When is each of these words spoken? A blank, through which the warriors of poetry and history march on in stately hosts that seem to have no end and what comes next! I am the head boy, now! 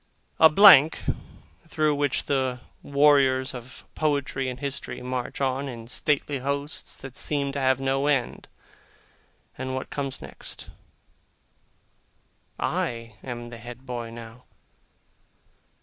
A 0.39 0.49
blank, 0.49 1.03
through 1.67 1.93
which 1.93 2.23
the 2.25 2.59
warriors 2.81 3.53
of 3.53 3.85
poetry 3.93 4.49
and 4.49 4.59
history 4.59 4.99
march 5.03 5.39
on 5.39 5.69
in 5.69 5.87
stately 5.87 6.39
hosts 6.39 6.97
that 6.97 7.15
seem 7.15 7.51
to 7.51 7.59
have 7.59 7.79
no 7.79 8.07
end 8.07 8.47
and 9.59 9.75
what 9.75 9.91
comes 9.91 10.19
next! 10.19 10.71
I 12.59 13.17
am 13.23 13.51
the 13.51 13.57
head 13.59 13.85
boy, 13.85 14.09
now! 14.09 14.45